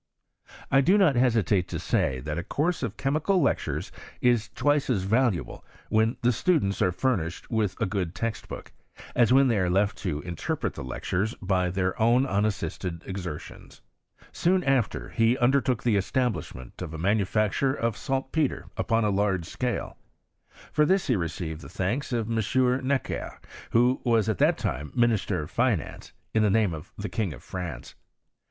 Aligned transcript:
I 0.71 0.81
do 0.81 0.97
not 0.97 1.15
hesitate 1.15 1.67
to 1.67 1.77
say, 1.77 2.21
that 2.21 2.39
a 2.39 2.43
course 2.43 2.81
of 2.81 2.97
chemical 2.97 3.39
lectures 3.39 3.91
is 4.19 4.49
twice 4.55 4.89
as 4.89 5.03
valuable 5.03 5.63
when 5.89 6.17
the 6.23 6.31
students 6.31 6.81
are 6.81 6.91
furnished 6.91 7.51
with 7.51 7.79
a 7.79 7.85
good 7.85 8.15
text 8.15 8.47
book, 8.47 8.71
as 9.13 9.31
when 9.31 9.47
they 9.47 9.59
are 9.59 9.69
left 9.69 9.99
to 9.99 10.19
interpret 10.21 10.73
the 10.73 10.83
lec» 10.83 11.01
twes 11.11 11.35
by 11.39 11.69
their 11.69 12.01
own 12.01 12.25
unassisted 12.25 13.03
exertions. 13.05 13.83
Soon 14.31 14.63
after 14.63 15.09
he 15.09 15.37
undertook 15.37 15.83
the 15.83 15.97
establishment 15.97 16.81
of 16.81 16.95
a 16.95 16.97
manufacture 16.97 17.75
of 17.75 17.95
saltpetre 17.95 18.71
upon 18.77 19.03
a 19.03 19.11
large 19.11 19.45
scale. 19.45 19.99
For 20.71 20.83
this 20.83 21.05
he 21.05 21.15
received 21.15 21.61
the 21.61 21.69
thanks 21.69 22.11
of 22.11 22.27
M. 22.27 22.87
Necker, 22.87 23.39
who 23.69 24.01
was 24.03 24.27
at 24.27 24.39
that 24.39 24.57
time 24.57 24.91
minister 24.95 25.43
of 25.43 25.51
finance, 25.51 26.11
in 26.33 26.41
the 26.41 26.49
name 26.49 26.73
of 26.73 26.91
the 26.97 27.07
King 27.07 27.33
of 27.33 27.43
France. 27.43 27.93